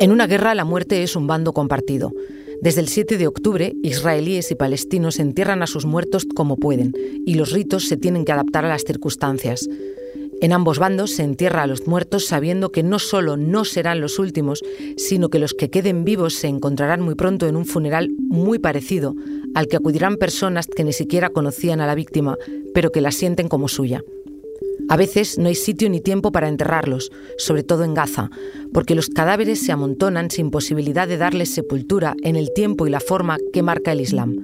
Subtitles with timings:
[0.00, 2.14] En una guerra la muerte es un bando compartido.
[2.62, 6.94] Desde el 7 de octubre, israelíes y palestinos entierran a sus muertos como pueden,
[7.26, 9.68] y los ritos se tienen que adaptar a las circunstancias.
[10.40, 14.18] En ambos bandos se entierra a los muertos sabiendo que no solo no serán los
[14.18, 14.62] últimos,
[14.96, 19.14] sino que los que queden vivos se encontrarán muy pronto en un funeral muy parecido
[19.54, 22.38] al que acudirán personas que ni siquiera conocían a la víctima,
[22.72, 24.02] pero que la sienten como suya.
[24.90, 28.28] A veces no hay sitio ni tiempo para enterrarlos, sobre todo en Gaza,
[28.74, 32.98] porque los cadáveres se amontonan sin posibilidad de darles sepultura en el tiempo y la
[32.98, 34.42] forma que marca el Islam.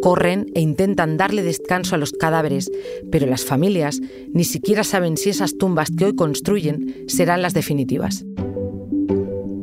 [0.00, 2.70] Corren e intentan darle descanso a los cadáveres,
[3.10, 4.00] pero las familias
[4.32, 8.24] ni siquiera saben si esas tumbas que hoy construyen serán las definitivas.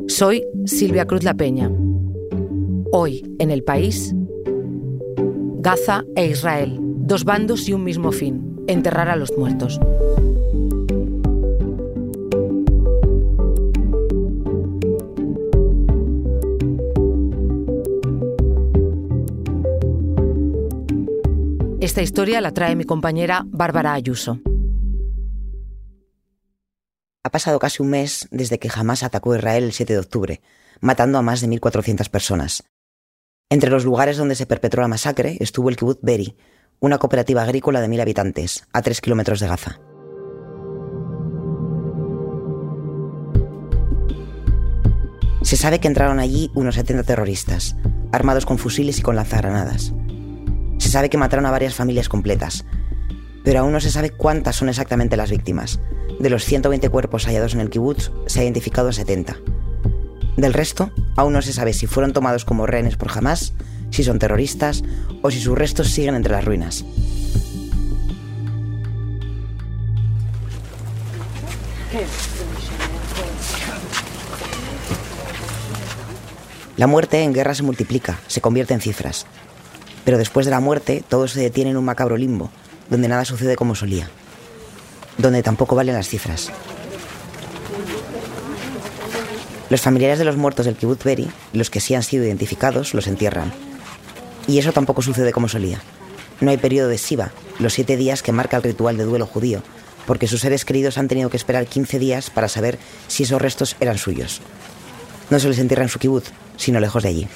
[0.09, 1.71] Soy Silvia Cruz La Peña.
[2.91, 4.13] Hoy, en el país,
[5.59, 9.79] Gaza e Israel, dos bandos y un mismo fin enterrar a los muertos.
[21.81, 24.39] Esta historia la trae mi compañera Bárbara Ayuso.
[27.23, 30.41] Ha pasado casi un mes desde que Hamas atacó Israel el 7 de octubre,
[30.79, 32.63] matando a más de 1.400 personas.
[33.49, 36.37] Entre los lugares donde se perpetró la masacre estuvo el kibbutz Beri,
[36.81, 39.79] una cooperativa agrícola de mil habitantes, a tres kilómetros de Gaza.
[45.43, 47.75] Se sabe que entraron allí unos 70 terroristas,
[48.11, 49.93] armados con fusiles y con lanzagranadas.
[50.79, 52.65] Se sabe que mataron a varias familias completas,
[53.43, 55.79] pero aún no se sabe cuántas son exactamente las víctimas.
[56.19, 59.37] De los 120 cuerpos hallados en el kibutz, se ha identificado a 70.
[60.35, 63.53] Del resto, aún no se sabe si fueron tomados como rehenes por Hamas
[63.91, 64.83] si son terroristas
[65.21, 66.83] o si sus restos siguen entre las ruinas.
[76.77, 79.27] La muerte en guerra se multiplica, se convierte en cifras.
[80.03, 82.49] Pero después de la muerte, todo se detiene en un macabro limbo,
[82.89, 84.09] donde nada sucede como solía.
[85.17, 86.49] Donde tampoco valen las cifras.
[89.69, 93.05] Los familiares de los muertos del kibbutz Beri, los que sí han sido identificados, los
[93.05, 93.53] entierran.
[94.47, 95.81] Y eso tampoco sucede como solía.
[96.39, 99.61] No hay periodo de Siva, los siete días que marca el ritual de duelo judío,
[100.07, 103.75] porque sus seres queridos han tenido que esperar 15 días para saber si esos restos
[103.79, 104.41] eran suyos.
[105.29, 107.27] No se les entierra en su kibutz, sino lejos de allí.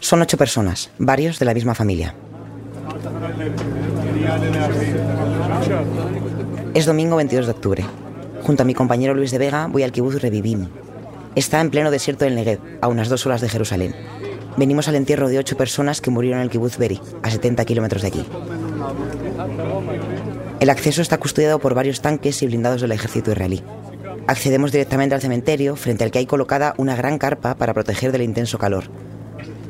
[0.00, 2.14] Son ocho personas, varios de la misma familia.
[6.74, 7.84] Es domingo 22 de octubre.
[8.42, 10.68] Junto a mi compañero Luis de Vega voy al kibutz Revivim,
[11.36, 13.94] Está en pleno desierto del Negev, a unas dos horas de Jerusalén.
[14.56, 18.02] Venimos al entierro de ocho personas que murieron en el kibbutz Beri, a 70 kilómetros
[18.02, 18.26] de aquí.
[20.58, 23.62] El acceso está custodiado por varios tanques y blindados del ejército israelí.
[24.26, 28.22] Accedemos directamente al cementerio, frente al que hay colocada una gran carpa para proteger del
[28.22, 28.84] intenso calor.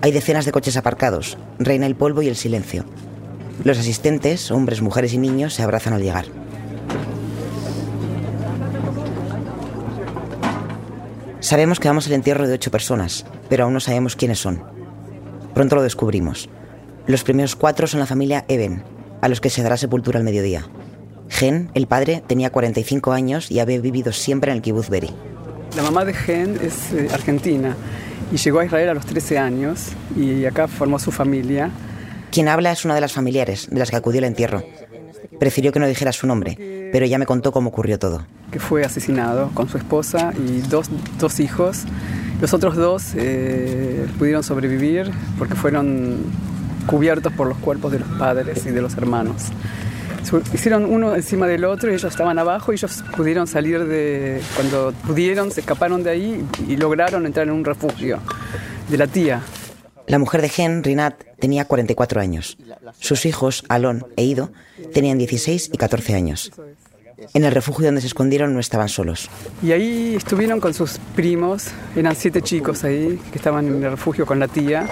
[0.01, 2.87] Hay decenas de coches aparcados, reina el polvo y el silencio.
[3.65, 6.40] Los asistentes, hombres, mujeres y niños, se abrazan al llegar.
[11.41, 14.63] Sabemos que vamos al entierro de ocho personas, pero aún no sabemos quiénes son.
[15.55, 16.51] Pronto lo descubrimos.
[17.07, 18.85] Los primeros cuatro son la familia Eben,
[19.23, 20.69] a los que se dará sepultura al mediodía.
[21.31, 25.11] Gen, el padre, tenía 45 años y había vivido siempre en el kibbutz Beri.
[25.77, 27.75] La mamá de Gen es eh, argentina
[28.31, 31.71] y llegó a Israel a los 13 años y acá formó su familia.
[32.31, 34.63] Quien habla es una de las familiares de las que acudió al entierro.
[35.39, 38.25] Prefirió que no dijera su nombre, pero ya me contó cómo ocurrió todo.
[38.51, 40.89] Que fue asesinado con su esposa y dos,
[41.19, 41.85] dos hijos.
[42.41, 46.19] Los otros dos eh, pudieron sobrevivir porque fueron
[46.87, 49.47] cubiertos por los cuerpos de los padres y de los hermanos.
[50.53, 54.41] Hicieron uno encima del otro y ellos estaban abajo y ellos pudieron salir de...
[54.55, 58.21] Cuando pudieron, se escaparon de ahí y lograron entrar en un refugio
[58.89, 59.41] de la tía.
[60.11, 62.59] La mujer de Gen, Rinat, tenía 44 años.
[62.99, 64.51] Sus hijos, Alon e Ido,
[64.93, 66.51] tenían 16 y 14 años.
[67.33, 69.31] En el refugio donde se escondieron no estaban solos.
[69.63, 74.27] Y ahí estuvieron con sus primos, eran siete chicos ahí que estaban en el refugio
[74.27, 74.89] con la tía.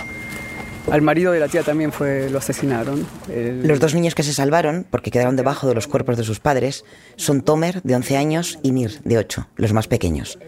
[0.89, 3.05] Al marido de la tía también fue, lo asesinaron.
[3.27, 6.85] Los dos niños que se salvaron, porque quedaron debajo de los cuerpos de sus padres,
[7.17, 10.39] son Tomer, de 11 años, y Nir, de 8, los más pequeños.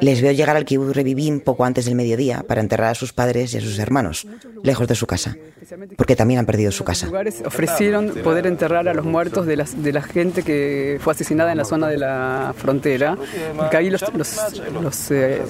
[0.00, 3.54] Les veo llegar al kibbutz Revivim poco antes del mediodía para enterrar a sus padres
[3.54, 4.26] y a sus hermanos,
[4.62, 5.36] lejos de su casa,
[5.96, 7.08] porque también han perdido su casa.
[7.44, 11.64] Ofrecieron poder enterrar a los muertos de, de la gente que fue asesinada en la
[11.64, 13.16] zona de la frontera,
[13.56, 15.42] porque ahí los, los, eh,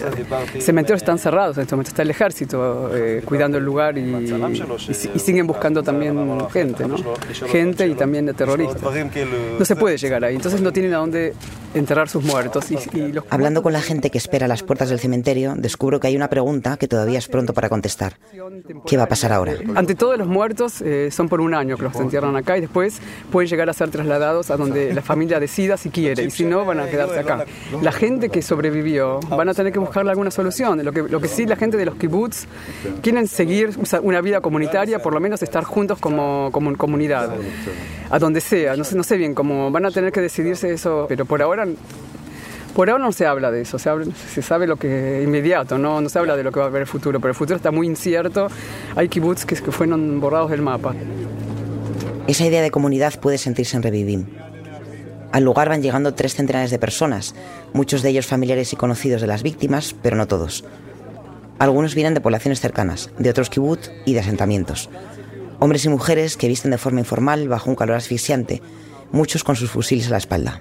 [0.60, 5.18] cementerios están cerrados en este momento, está el ejército eh, cuidando el lugar y, y,
[5.18, 6.16] siguen buscando también
[6.50, 6.96] gente, ¿no?
[7.50, 8.82] gente y también terroristas.
[9.58, 11.34] No se puede llegar ahí, entonces no tienen a dónde
[11.74, 12.70] enterrar sus muertos.
[12.70, 12.78] Y,
[13.30, 16.28] Hablando con la gente que espera a las puertas del cementerio, descubro que hay una
[16.28, 18.14] pregunta que todavía es pronto para contestar.
[18.86, 19.54] ¿Qué va a pasar ahora?
[19.74, 23.00] Ante todo, los muertos eh, son por un año que los entierran acá y después
[23.30, 26.64] pueden llegar a ser trasladados a donde la familia decida si quiere y si no,
[26.64, 27.44] van a quedarse acá.
[27.80, 30.84] La gente que sobrevivió van a tener que buscarle alguna solución.
[30.84, 32.46] Lo que, lo que sí, la gente de los kibbutz
[33.02, 33.70] quieren seguir
[34.02, 37.30] una vida comunitaria, por lo menos estar juntos como, como comunidad,
[38.12, 38.76] a donde sea.
[38.76, 41.66] No sé, no sé bien cómo van a tener que decidirse eso, pero por ahora
[42.74, 43.90] por ahora no se habla de eso, se,
[44.32, 46.00] se sabe lo que inmediato, ¿no?
[46.00, 47.70] no se habla de lo que va a haber el futuro, pero el futuro está
[47.70, 48.48] muy incierto.
[48.96, 50.94] Hay kibbutz que, que fueron borrados del mapa.
[52.26, 54.26] Esa idea de comunidad puede sentirse en Revivim.
[55.32, 57.34] Al lugar van llegando tres centenares de personas,
[57.72, 60.64] muchos de ellos familiares y conocidos de las víctimas, pero no todos.
[61.58, 64.88] Algunos vienen de poblaciones cercanas, de otros kibbutz y de asentamientos.
[65.62, 68.60] Hombres y mujeres que visten de forma informal bajo un calor asfixiante,
[69.12, 70.60] muchos con sus fusiles a la espalda.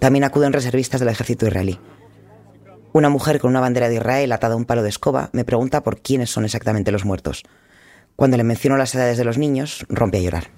[0.00, 1.78] También acuden reservistas del ejército israelí.
[2.92, 5.82] Una mujer con una bandera de Israel atada a un palo de escoba me pregunta
[5.82, 7.42] por quiénes son exactamente los muertos.
[8.14, 10.48] Cuando le menciono las edades de los niños, rompe a llorar.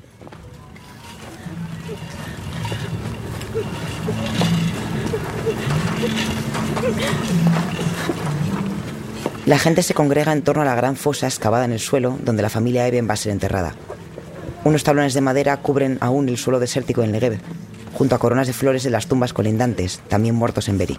[9.47, 12.43] La gente se congrega en torno a la gran fosa excavada en el suelo donde
[12.43, 13.75] la familia Eben va a ser enterrada.
[14.65, 17.39] Unos tablones de madera cubren aún el suelo desértico en Negev,
[17.93, 20.99] junto a coronas de flores de las tumbas colindantes, también muertos en Beri.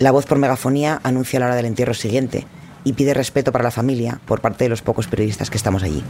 [0.00, 2.48] La voz por megafonía anuncia la hora del entierro siguiente
[2.82, 6.02] y pide respeto para la familia por parte de los pocos periodistas que estamos allí.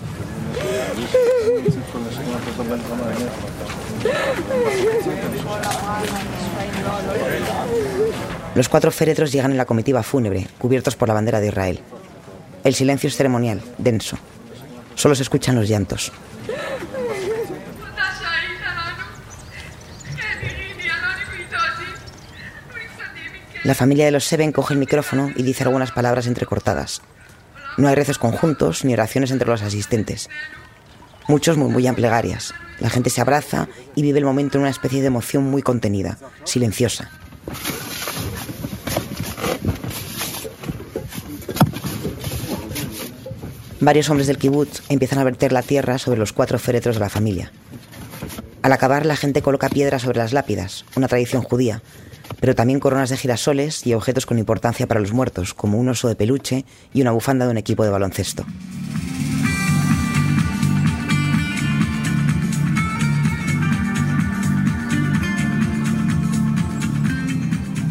[8.56, 11.81] Los cuatro féretros llegan en la comitiva fúnebre, cubiertos por la bandera de Israel.
[12.64, 14.17] El silencio es ceremonial, denso.
[14.94, 16.11] Solo se escuchan los llantos.
[23.62, 27.02] La familia de los Seven coge el micrófono y dice algunas palabras entrecortadas.
[27.76, 30.31] No hay rezos conjuntos ni oraciones entre los asistentes.
[31.29, 32.55] Muchos murmullan plegarias.
[32.81, 36.17] La gente se abraza y vive el momento en una especie de emoción muy contenida,
[36.44, 37.11] silenciosa.
[43.87, 47.09] Varios hombres del kibutz empiezan a verter la tierra sobre los cuatro féretros de la
[47.09, 47.53] familia.
[48.61, 51.85] Al acabar, la gente coloca piedras sobre las lápidas, una tradición judía,
[52.41, 56.09] pero también coronas de girasoles y objetos con importancia para los muertos, como un oso
[56.09, 58.44] de peluche y una bufanda de un equipo de baloncesto.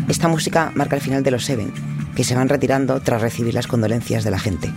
[0.10, 1.74] Esta música marca el final de los Seven,
[2.18, 4.74] que se van retirando tras recibir las condolencias de la gente.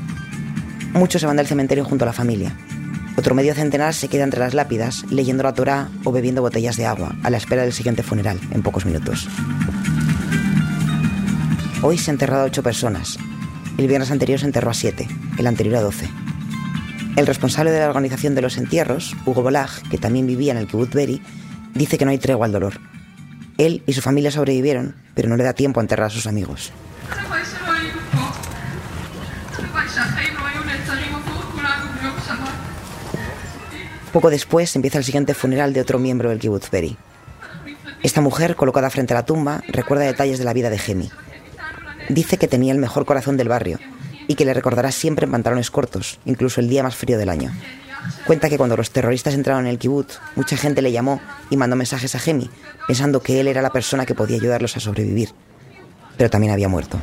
[0.92, 2.56] Muchos se van del cementerio junto a la familia.
[3.16, 6.86] Otro medio centenar se queda entre las lápidas, leyendo la Torá o bebiendo botellas de
[6.86, 9.28] agua, a la espera del siguiente funeral, en pocos minutos.
[11.82, 13.18] Hoy se han enterrado a ocho personas.
[13.76, 16.08] El viernes anterior se enterró a siete, el anterior a doce.
[17.16, 20.68] El responsable de la organización de los entierros, Hugo Bolag, que también vivía en el
[20.68, 21.20] kibbutz Beri,
[21.74, 22.80] dice que no hay tregua al dolor.
[23.56, 26.72] Él y su familia sobrevivieron, pero no le da tiempo a enterrar a sus amigos.
[34.12, 36.96] Poco después empieza el siguiente funeral de otro miembro del kibbutz Beri.
[38.02, 41.10] Esta mujer, colocada frente a la tumba, recuerda detalles de la vida de Gemi,
[42.08, 43.78] Dice que tenía el mejor corazón del barrio
[44.26, 47.52] y que le recordará siempre en pantalones cortos, incluso el día más frío del año.
[48.26, 51.76] Cuenta que cuando los terroristas entraron en el kibutz, mucha gente le llamó y mandó
[51.76, 52.48] mensajes a Gemi,
[52.86, 55.30] pensando que él era la persona que podía ayudarlos a sobrevivir.
[56.16, 56.98] Pero también había muerto.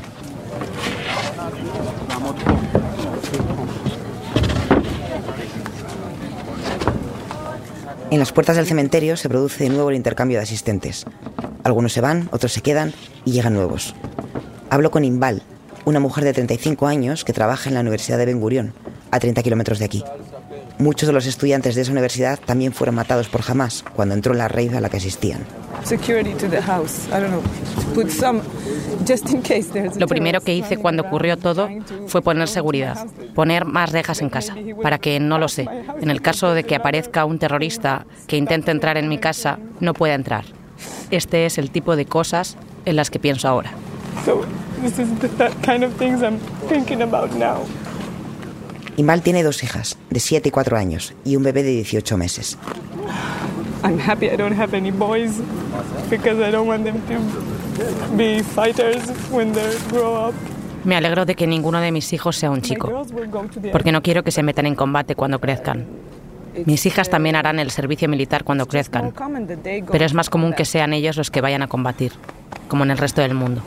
[8.12, 11.06] En las puertas del cementerio se produce de nuevo el intercambio de asistentes.
[11.64, 12.94] Algunos se van, otros se quedan
[13.26, 13.96] y llegan nuevos.
[14.70, 15.42] Hablo con Imbal,
[15.86, 18.74] una mujer de 35 años que trabaja en la Universidad de Ben Gurion,
[19.12, 20.04] a 30 kilómetros de aquí.
[20.78, 24.40] Muchos de los estudiantes de esa universidad también fueron matados por Hamas cuando entró en
[24.40, 25.46] la raíz a la que asistían.
[29.98, 31.70] Lo primero que hice cuando ocurrió todo
[32.08, 35.68] fue poner seguridad, poner más rejas en casa, para que, no lo sé,
[36.02, 39.94] en el caso de que aparezca un terrorista que intente entrar en mi casa, no
[39.94, 40.46] pueda entrar.
[41.12, 43.72] Este es el tipo de cosas en las que pienso ahora.
[48.98, 52.58] Imal tiene dos hijas, de 7 y 4 años, y un bebé de 18 meses.
[53.86, 55.40] I'm happy I don't have any boys
[56.10, 60.34] because I don't want them to be fighters when they grow up.
[60.84, 63.06] Me alegro de que ninguno de mis hijos sea un chico,
[63.72, 65.86] porque no quiero que se metan en combate cuando crezcan.
[66.66, 69.14] Mis hijas también harán el servicio militar cuando crezcan,
[69.92, 72.14] pero es más común que sean ellos los que vayan a combatir,
[72.68, 73.62] como en el resto del mundo.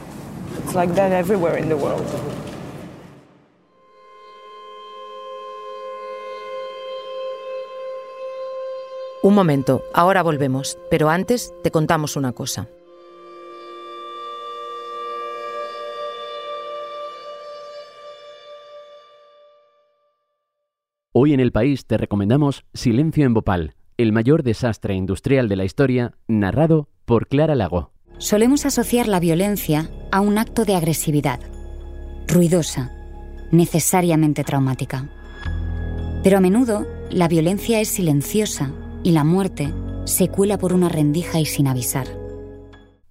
[9.29, 12.67] Un momento, ahora volvemos, pero antes te contamos una cosa.
[21.13, 25.67] Hoy en el país te recomendamos Silencio en Bhopal, el mayor desastre industrial de la
[25.67, 27.93] historia, narrado por Clara Lago.
[28.17, 31.41] Solemos asociar la violencia a un acto de agresividad,
[32.27, 32.93] ruidosa,
[33.53, 35.11] necesariamente traumática.
[36.23, 39.73] Pero a menudo la violencia es silenciosa y la muerte
[40.05, 42.07] se cuela por una rendija y sin avisar.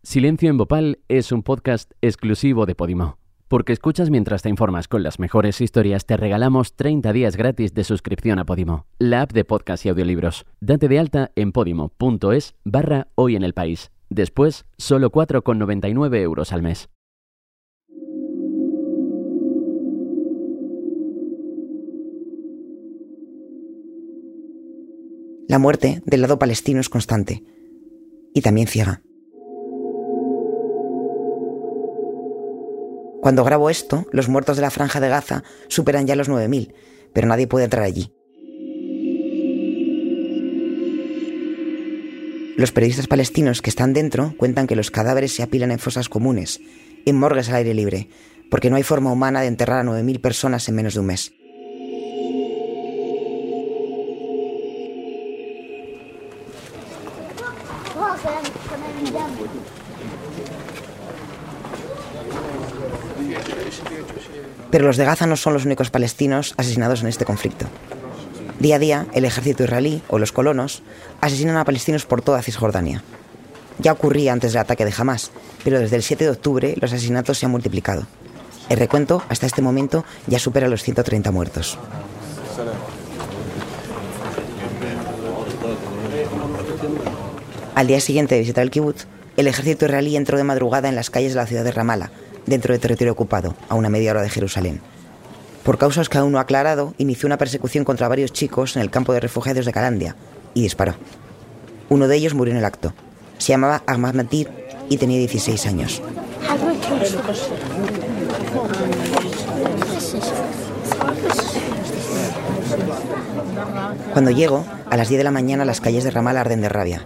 [0.03, 3.17] Silencio en Bhopal es un podcast exclusivo de Podimo.
[3.47, 7.85] Porque escuchas mientras te informas con las mejores historias, te regalamos 30 días gratis de
[7.85, 10.45] suscripción a Podimo, la app de podcast y audiolibros.
[10.59, 13.91] Date de alta en podimo.es barra hoy en el país.
[14.09, 16.89] Después, solo 4,99 euros al mes.
[25.47, 27.43] La muerte del lado palestino es constante
[28.33, 29.01] y también ciega.
[33.21, 36.73] Cuando grabo esto, los muertos de la franja de Gaza superan ya los 9.000,
[37.13, 38.13] pero nadie puede entrar allí.
[42.57, 46.59] Los periodistas palestinos que están dentro cuentan que los cadáveres se apilan en fosas comunes,
[47.05, 48.09] en morgues al aire libre,
[48.51, 51.36] porque no hay forma humana de enterrar a 9.000 personas en menos de un mes.
[64.77, 67.65] Pero los de Gaza no son los únicos palestinos asesinados en este conflicto.
[68.59, 70.83] Día a día, el ejército israelí o los colonos
[71.19, 73.01] asesinan a palestinos por toda Cisjordania.
[73.79, 75.31] Ya ocurría antes del ataque de Hamas,
[75.63, 78.05] pero desde el 7 de octubre los asesinatos se han multiplicado.
[78.69, 81.79] El recuento hasta este momento ya supera los 130 muertos.
[87.73, 89.07] Al día siguiente de visitar el kibbutz,
[89.37, 92.11] el ejército israelí entró de madrugada en las calles de la ciudad de Ramallah
[92.47, 94.81] dentro del territorio ocupado, a una media hora de Jerusalén.
[95.63, 98.89] Por causas que aún no ha aclarado, inició una persecución contra varios chicos en el
[98.89, 100.15] campo de refugiados de Calandia
[100.53, 100.95] y disparó.
[101.89, 102.93] Uno de ellos murió en el acto.
[103.37, 104.49] Se llamaba Ahmad Matir
[104.89, 106.01] y tenía 16 años.
[114.13, 117.05] Cuando llego, a las 10 de la mañana las calles de Ramal arden de rabia.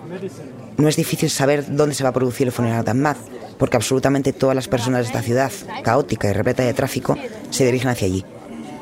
[0.78, 3.18] No es difícil saber dónde se va a producir el funeral de Ahmad,
[3.62, 5.52] porque absolutamente todas las personas de esta ciudad,
[5.84, 7.16] caótica y repleta de tráfico,
[7.52, 8.26] se dirigen hacia allí,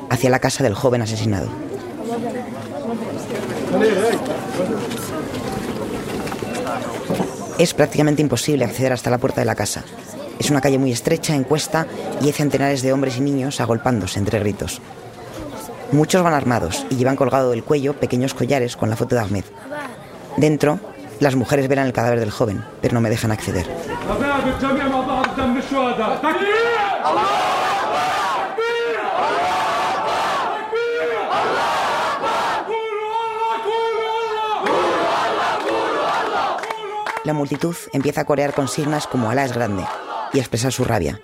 [0.08, 1.50] hacia la casa del joven asesinado.
[7.58, 9.84] Es prácticamente imposible acceder hasta la puerta de la casa.
[10.38, 11.86] Es una calle muy estrecha, en cuesta,
[12.22, 14.80] y hay centenares de hombres y niños agolpándose entre gritos.
[15.92, 19.44] Muchos van armados y llevan colgado del cuello pequeños collares con la foto de Ahmed.
[20.38, 20.80] Dentro,
[21.20, 23.66] las mujeres verán el cadáver del joven, pero no me dejan acceder.
[37.24, 39.84] La multitud empieza a corear consignas como Alá es grande
[40.32, 41.20] y a expresar su rabia.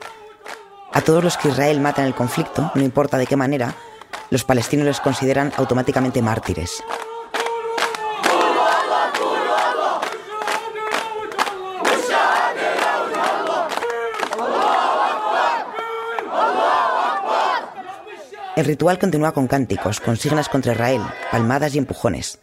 [0.93, 3.75] A todos los que Israel mata en el conflicto, no importa de qué manera,
[4.31, 6.83] los palestinos les consideran automáticamente mártires.
[18.57, 22.39] El ritual continúa con cánticos, consignas contra Israel, palmadas y empujones.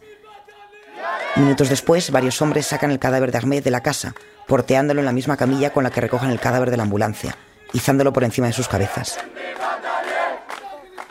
[1.34, 4.14] Minutos después, varios hombres sacan el cadáver de Ahmed de la casa,
[4.46, 7.36] porteándolo en la misma camilla con la que recogen el cadáver de la ambulancia,
[7.72, 9.18] izándolo por encima de sus cabezas.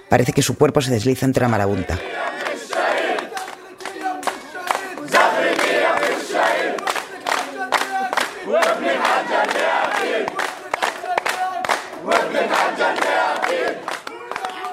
[0.08, 2.00] Parece que su cuerpo se desliza entre la marabunta.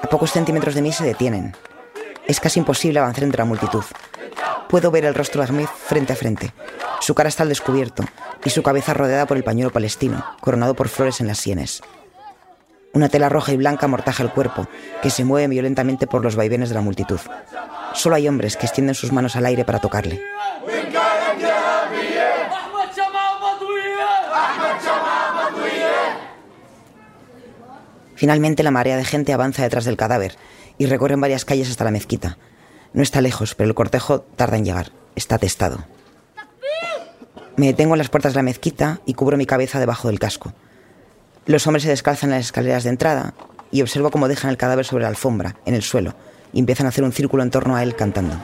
[0.11, 1.55] pocos centímetros de mí se detienen.
[2.27, 3.83] Es casi imposible avanzar entre la multitud.
[4.67, 6.53] Puedo ver el rostro de Ahmed frente a frente.
[6.99, 8.03] Su cara está al descubierto
[8.43, 11.81] y su cabeza rodeada por el pañuelo palestino, coronado por flores en las sienes.
[12.93, 14.67] Una tela roja y blanca amortaja el cuerpo,
[15.01, 17.19] que se mueve violentamente por los vaivenes de la multitud.
[17.93, 20.21] Solo hay hombres que extienden sus manos al aire para tocarle.
[28.21, 30.35] Finalmente la marea de gente avanza detrás del cadáver
[30.77, 32.37] y recorren varias calles hasta la mezquita.
[32.93, 34.91] No está lejos, pero el cortejo tarda en llegar.
[35.15, 35.85] Está atestado.
[37.57, 40.53] Me detengo en las puertas de la mezquita y cubro mi cabeza debajo del casco.
[41.47, 43.33] Los hombres se descalzan en las escaleras de entrada
[43.71, 46.13] y observo cómo dejan el cadáver sobre la alfombra, en el suelo,
[46.53, 48.35] y empiezan a hacer un círculo en torno a él cantando.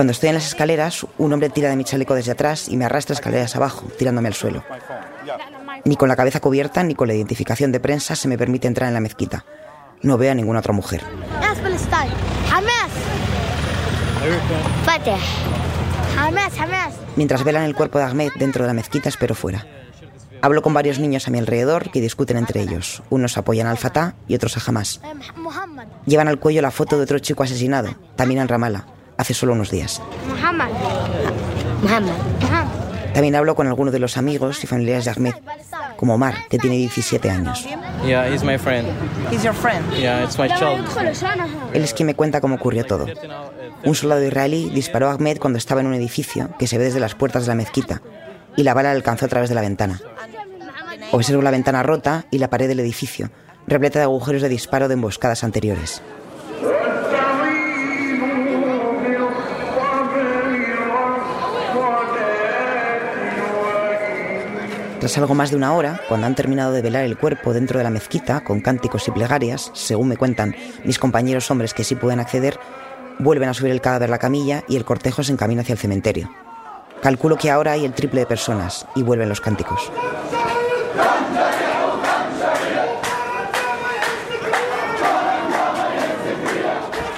[0.00, 2.86] Cuando estoy en las escaleras, un hombre tira de mi chaleco desde atrás y me
[2.86, 4.64] arrastra escaleras abajo, tirándome al suelo.
[5.84, 8.88] Ni con la cabeza cubierta ni con la identificación de prensa se me permite entrar
[8.88, 9.44] en la mezquita.
[10.00, 11.02] No veo a ninguna otra mujer.
[17.16, 19.66] Mientras velan el cuerpo de Ahmed dentro de la mezquita, espero fuera.
[20.40, 23.02] Hablo con varios niños a mi alrededor que discuten entre ellos.
[23.10, 25.02] Unos apoyan al Fatah y otros a Hamas.
[26.06, 28.86] Llevan al cuello la foto de otro chico asesinado, también en Ramallah,
[29.20, 30.00] hace solo unos días.
[33.12, 35.34] También hablo con algunos de los amigos y familiares de Ahmed,
[35.96, 37.66] como Omar, que tiene 17 años.
[41.72, 43.06] Él es quien me cuenta cómo ocurrió todo.
[43.84, 47.00] Un soldado israelí disparó a Ahmed cuando estaba en un edificio que se ve desde
[47.00, 48.00] las puertas de la mezquita
[48.56, 50.00] y la bala le alcanzó a través de la ventana.
[51.12, 53.30] Observo la ventana rota y la pared del edificio,
[53.66, 56.02] repleta de agujeros de disparo de emboscadas anteriores.
[65.10, 67.82] Tras algo más de una hora, cuando han terminado de velar el cuerpo dentro de
[67.82, 72.20] la mezquita con cánticos y plegarias, según me cuentan mis compañeros hombres que sí pueden
[72.20, 72.60] acceder,
[73.18, 75.80] vuelven a subir el cadáver a la camilla y el cortejo se encamina hacia el
[75.80, 76.30] cementerio.
[77.02, 79.90] Calculo que ahora hay el triple de personas y vuelven los cánticos.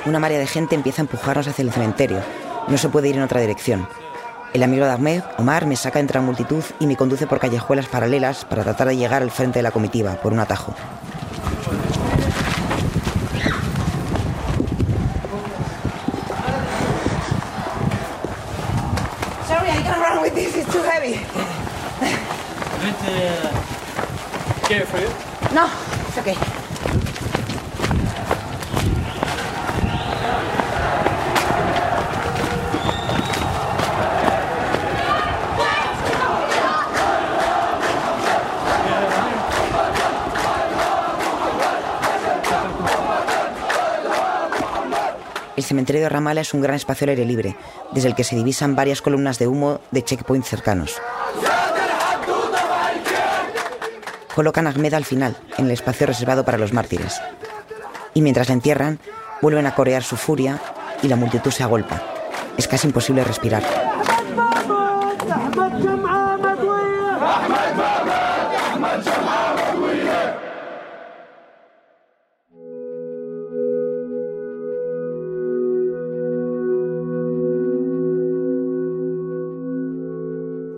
[0.07, 2.23] Una marea de gente empieza a empujarnos hacia el cementerio.
[2.69, 3.87] No se puede ir en otra dirección.
[4.53, 7.87] El amigo de Ahmed, Omar, me saca entre la multitud y me conduce por callejuelas
[7.87, 10.75] paralelas para tratar de llegar al frente de la comitiva, por un atajo.
[19.49, 20.55] Sorry, I can't run with this.
[20.55, 21.19] It's too heavy.
[25.55, 25.67] No,
[26.09, 26.62] it's okay.
[45.73, 47.57] Cementerio de Ramala es un gran espacio al aire libre,
[47.93, 51.01] desde el que se divisan varias columnas de humo de checkpoints cercanos.
[54.35, 57.23] Colocan a Ahmed al final, en el espacio reservado para los mártires.
[58.13, 58.99] Y mientras la entierran,
[59.41, 60.61] vuelven a corear su furia
[61.03, 62.03] y la multitud se agolpa.
[62.59, 63.63] Es casi imposible respirar.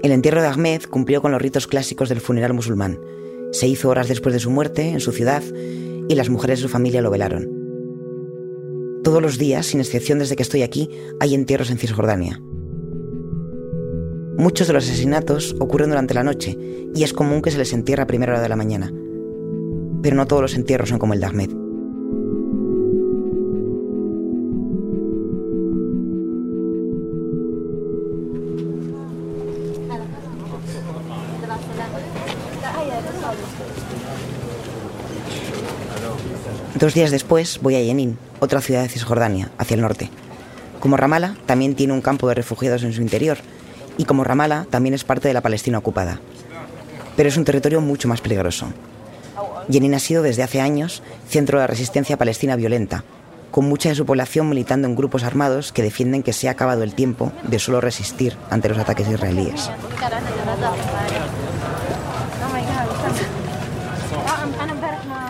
[0.05, 3.01] El entierro de Ahmed cumplió con los ritos clásicos del funeral musulmán.
[3.53, 6.69] Se hizo horas después de su muerte en su ciudad y las mujeres de su
[6.69, 7.49] familia lo velaron.
[9.03, 10.90] Todos los días, sin excepción desde que estoy aquí,
[11.21, 12.38] hay entierros en Cisjordania.
[14.37, 16.55] Muchos de los asesinatos ocurren durante la noche
[16.95, 18.93] y es común que se les entierre a primera hora de la mañana.
[20.03, 21.63] Pero no todos los entierros son como el de Ahmed.
[36.74, 40.11] Dos días después voy a Jenin, otra ciudad de Cisjordania, hacia el norte.
[40.80, 43.38] Como Ramala, también tiene un campo de refugiados en su interior,
[43.96, 46.20] y como Ramala, también es parte de la Palestina ocupada.
[47.16, 48.66] Pero es un territorio mucho más peligroso.
[49.70, 53.04] Jenin ha sido desde hace años centro de la resistencia palestina violenta,
[53.50, 56.83] con mucha de su población militando en grupos armados que defienden que se ha acabado
[56.83, 59.70] el tiempo de solo resistir ante los ataques israelíes.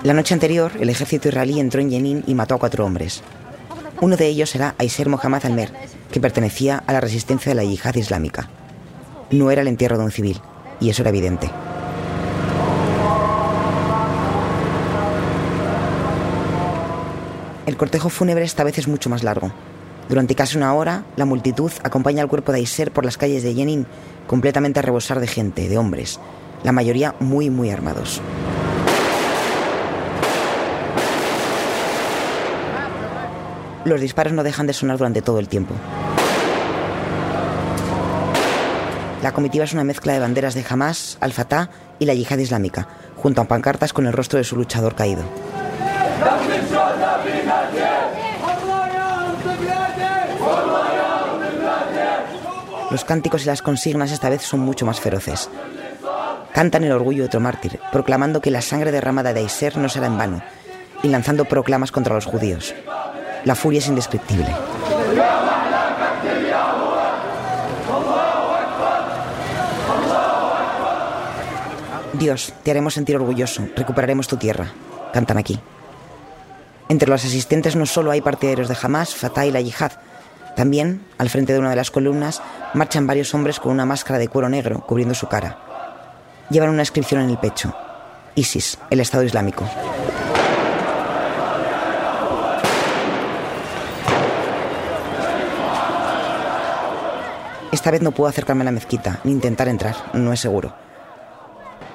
[0.04, 3.22] La noche anterior, el ejército israelí entró en Jenin y mató a cuatro hombres.
[4.02, 5.72] Uno de ellos era Aiser Mohammad Almer,
[6.12, 8.50] que pertenecía a la resistencia de la yihad islámica.
[9.30, 10.42] No era el entierro de un civil,
[10.78, 11.50] y eso era evidente.
[17.64, 19.52] El cortejo fúnebre esta vez es mucho más largo.
[20.10, 23.54] Durante casi una hora, la multitud acompaña al cuerpo de Aiser por las calles de
[23.54, 23.86] Jenin,
[24.26, 26.20] completamente a rebosar de gente, de hombres,
[26.62, 28.20] la mayoría muy, muy armados.
[33.84, 35.74] Los disparos no dejan de sonar durante todo el tiempo.
[39.24, 43.40] la comitiva es una mezcla de banderas de Hamas, Al-Fatah y la yihad islámica, junto
[43.40, 45.22] a pancartas con el rostro de su luchador caído.
[52.90, 55.48] Los cánticos y las consignas esta vez son mucho más feroces.
[56.52, 60.08] Cantan el orgullo de otro mártir, proclamando que la sangre derramada de Aiser no será
[60.08, 60.42] en vano,
[61.02, 62.74] y lanzando proclamas contra los judíos.
[63.44, 64.48] La furia es indescriptible.
[72.14, 74.72] Dios, te haremos sentir orgulloso, recuperaremos tu tierra.
[75.12, 75.60] Cantan aquí.
[76.88, 79.92] Entre los asistentes no solo hay partidarios de Hamas, Fatah y la Yihad.
[80.56, 82.40] También, al frente de una de las columnas,
[82.72, 85.58] marchan varios hombres con una máscara de cuero negro cubriendo su cara.
[86.50, 87.74] Llevan una inscripción en el pecho.
[88.36, 89.64] ISIS, el Estado Islámico.
[97.84, 100.74] Esta vez no puedo acercarme a la mezquita, ni intentar entrar, no es seguro.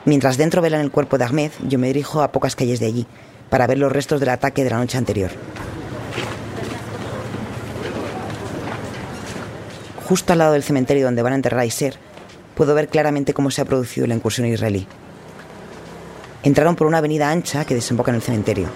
[0.05, 3.07] Mientras dentro velan el cuerpo de Ahmed, yo me dirijo a pocas calles de allí,
[3.49, 5.31] para ver los restos del ataque de la noche anterior.
[10.07, 11.97] Justo al lado del cementerio donde van a enterrar a Iser,
[12.53, 14.85] puedo ver claramente cómo se ha producido la incursión israelí.
[16.43, 18.67] Entraron por una avenida ancha que desemboca en el cementerio.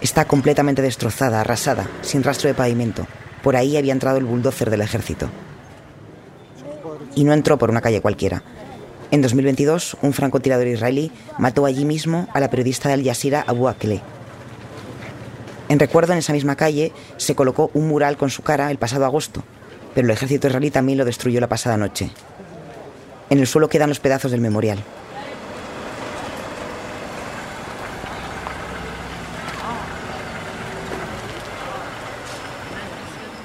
[0.00, 3.04] Está completamente destrozada, arrasada, sin rastro de pavimento.
[3.42, 5.28] Por ahí había entrado el bulldozer del ejército.
[7.14, 8.42] Y no entró por una calle cualquiera.
[9.10, 13.68] En 2022, un francotirador israelí mató allí mismo a la periodista de Al Jazeera Abu
[13.68, 14.02] Akleh.
[15.68, 19.04] En recuerdo, en esa misma calle se colocó un mural con su cara el pasado
[19.04, 19.44] agosto,
[19.94, 22.10] pero el ejército israelí también lo destruyó la pasada noche.
[23.30, 24.78] En el suelo quedan los pedazos del memorial.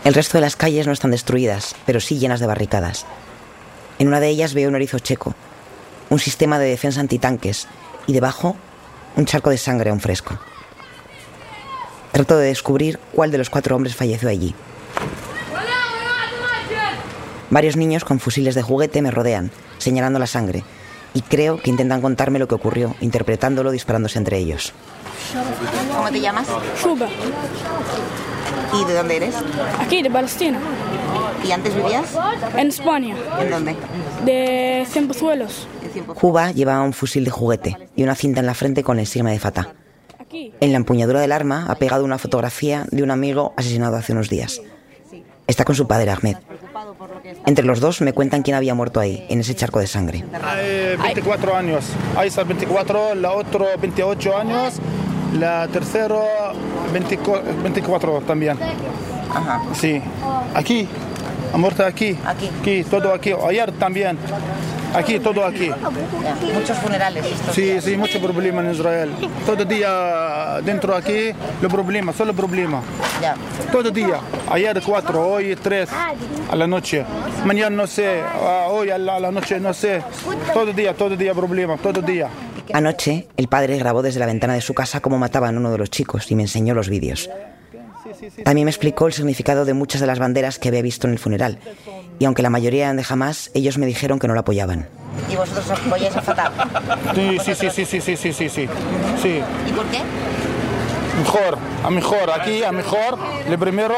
[0.03, 3.05] El resto de las calles no están destruidas, pero sí llenas de barricadas.
[3.99, 5.35] En una de ellas veo un erizo checo,
[6.09, 7.67] un sistema de defensa antitanques
[8.07, 8.55] y debajo
[9.15, 10.37] un charco de sangre aún fresco.
[12.11, 14.55] Trato de descubrir cuál de los cuatro hombres falleció allí.
[17.49, 20.63] Varios niños con fusiles de juguete me rodean, señalando la sangre,
[21.13, 24.71] y creo que intentan contarme lo que ocurrió, interpretándolo disparándose entre ellos.
[25.95, 26.47] ¿Cómo te llamas?
[26.81, 27.07] Shuba,
[28.73, 29.35] ¿Y de dónde eres?
[29.79, 30.59] aquí de Palestina,
[31.47, 32.15] ¿Y antes vivías?
[32.57, 33.75] en España, ¿En dónde?
[34.25, 35.67] de Cienpozuelos.
[36.15, 39.31] Cuba llevaba un fusil de juguete y una cinta en la frente con el sigma
[39.31, 39.73] de Fatah.
[40.19, 44.11] Aquí, En la empuñadura del arma ha pegado una fotografía de un amigo asesinado hace
[44.13, 44.61] unos días.
[45.47, 46.35] Está con su padre, Ahmed.
[47.47, 50.23] Entre los dos me cuentan quién había muerto ahí, en ese charco de sangre.
[50.43, 51.85] Hay 24 años.
[52.15, 54.75] Aisa 24, la otra 28 años,
[55.39, 56.53] la tercera
[56.93, 58.59] 24, 24 también.
[59.73, 59.99] Sí.
[60.53, 60.87] Aquí.
[61.53, 62.17] Ha muerto aquí.
[62.25, 62.49] Aquí.
[62.61, 63.33] Aquí, todo aquí.
[63.47, 64.17] Ayer también.
[64.93, 65.69] Aquí, todo aquí.
[66.53, 67.25] Muchos funerales.
[67.53, 69.11] Sí, sí, mucho problema en Israel.
[69.45, 71.31] Todo día dentro aquí,
[71.61, 72.83] los problemas, solo problemas.
[73.21, 73.35] Ya.
[73.71, 74.19] Todo día.
[74.49, 75.89] Ayer cuatro, hoy tres
[76.49, 77.05] a la noche.
[77.45, 78.21] Mañana no sé,
[78.69, 80.01] hoy a la, a la noche no sé.
[80.53, 82.29] Todo día, todo día problemas, todo día.
[82.73, 85.77] Anoche, el padre grabó desde la ventana de su casa cómo mataban a uno de
[85.77, 87.29] los chicos y me enseñó los vídeos.
[88.43, 91.19] También me explicó el significado de muchas de las banderas que había visto en el
[91.19, 91.59] funeral.
[92.19, 94.87] Y aunque la mayoría eran de Hamas, ellos me dijeron que no lo apoyaban.
[95.31, 96.51] ¿Y vosotros apoyáis a Fatah?
[97.15, 98.69] Sí, sí, sí, sí, sí, sí, sí, sí, sí.
[99.21, 99.99] Sí, ¿Y por qué?
[101.19, 103.17] mejor, a mejor, aquí a mejor,
[103.49, 103.95] lo primero,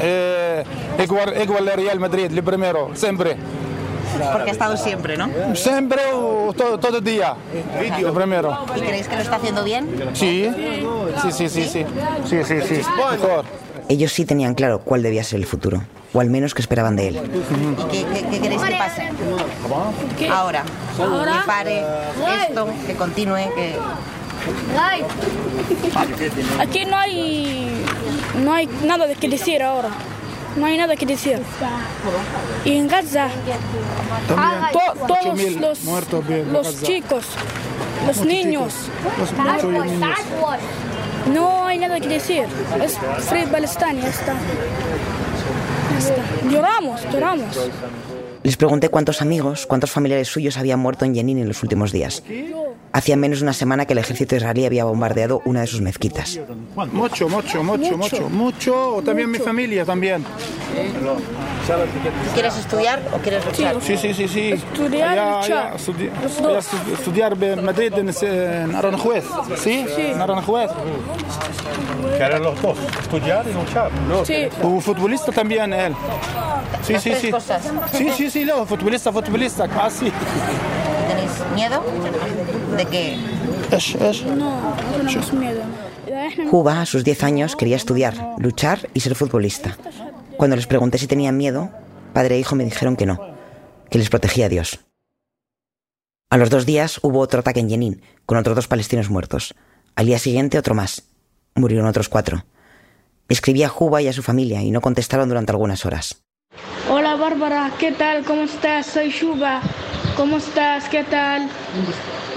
[0.00, 0.64] eh,
[1.02, 3.36] igual, igual el Real Madrid, lo primero, siempre.
[4.32, 5.28] Porque ha estado siempre, ¿no?
[5.54, 7.34] Siempre, o todo, todo el día,
[8.00, 8.58] lo primero.
[8.76, 9.88] ¿Y creéis que lo está haciendo bien?
[10.14, 10.48] Sí,
[11.22, 11.84] sí, sí, sí, sí,
[12.28, 12.74] sí, sí, sí,
[13.10, 13.44] mejor.
[13.88, 15.82] Ellos sí tenían claro cuál debía ser el futuro,
[16.14, 17.16] o al menos que esperaban de él.
[17.16, 19.08] ¿Y qué, qué- qué queréis que pase?
[20.30, 20.62] Ahora.
[20.96, 21.82] Que pare
[22.48, 23.76] esto, que continúe, que...
[26.60, 27.84] aquí no hay,
[28.44, 29.88] no hay nada de que decir ahora.
[30.56, 31.40] No hay nada que decir.
[32.64, 33.28] Y en Gaza,
[34.28, 36.86] to- todos 8.000 los, los Gaza.
[36.86, 37.24] chicos,
[38.06, 38.74] los niños,
[39.18, 40.18] Los muchos niños.
[41.32, 42.44] no hay nada que decir.
[42.82, 44.34] Es Free Palestina, ya está.
[45.92, 46.22] Ya está.
[46.50, 47.56] Lloramos, lloramos.
[48.42, 52.22] Les pregunté cuántos amigos, cuántos familiares suyos habían muerto en Jenin en los últimos días.
[52.94, 56.38] Hacía menos de una semana que el ejército israelí había bombardeado una de sus mezquitas.
[56.92, 58.96] Mucho, mucho, mucho, mucho, mucho.
[58.96, 60.24] O también mi familia también.
[62.34, 63.76] ¿Quieres estudiar o quieres luchar?
[63.80, 64.52] Sí, sí, sí, sí.
[64.52, 65.76] Estudiar luchar.
[66.92, 69.24] estudiar en Madrid, en, en Aranjuez.
[69.56, 69.86] ¿Sí?
[69.96, 70.70] En Aranjuez.
[72.16, 73.90] Quieren los dos, estudiar y luchar.
[74.24, 74.48] Sí.
[74.62, 75.94] O futbolista también él.
[76.82, 77.30] Sí, Las sí, tres sí.
[77.30, 77.72] cosas.
[77.92, 80.12] Sí, sí, sí, no, futbolista, futbolista, casi
[81.14, 81.82] tenéis miedo
[82.76, 83.16] de que...
[83.70, 84.24] Es, es.
[84.24, 85.62] No, no tenemos miedo.
[86.50, 89.76] Cuba, a sus 10 años, quería estudiar, luchar y ser futbolista.
[90.36, 91.70] Cuando les pregunté si tenían miedo,
[92.12, 93.18] padre e hijo me dijeron que no,
[93.90, 94.80] que les protegía a Dios.
[96.30, 99.54] A los dos días hubo otro ataque en Jenin, con otros dos palestinos muertos.
[99.94, 101.04] Al día siguiente otro más.
[101.54, 102.44] Murieron otros cuatro.
[103.28, 106.22] Escribí a Juba y a su familia y no contestaron durante algunas horas.
[106.90, 108.24] Hola Bárbara, ¿qué tal?
[108.24, 108.86] ¿Cómo estás?
[108.86, 109.62] Soy Juba.
[110.16, 110.88] ¿Cómo estás?
[110.90, 111.48] ¿Qué tal?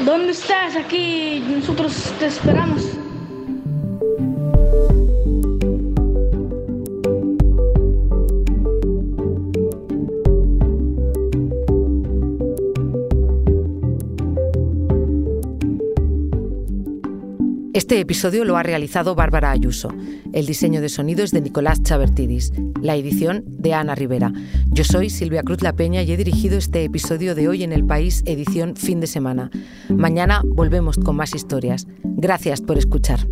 [0.05, 0.75] ¿Dónde estás?
[0.77, 3.04] Aquí nosotros te esperamos.
[17.75, 19.89] Este episodio lo ha realizado Bárbara Ayuso.
[20.31, 22.53] El diseño de sonido es de Nicolás Chabertidis.
[22.81, 24.31] La edición de Ana Rivera.
[24.71, 27.85] Yo soy Silvia Cruz La Peña y he dirigido este episodio de Hoy en el
[27.85, 29.51] País, edición fin de semana.
[29.89, 31.85] Mañana volvemos con más historias.
[32.01, 33.27] Gracias por escuchar.